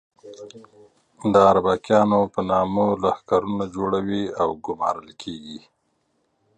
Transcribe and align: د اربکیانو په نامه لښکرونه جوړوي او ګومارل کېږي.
د 1.33 1.35
اربکیانو 1.51 2.19
په 2.33 2.41
نامه 2.51 2.85
لښکرونه 3.03 3.65
جوړوي 3.75 4.23
او 4.41 4.49
ګومارل 4.65 5.09
کېږي. 5.21 5.59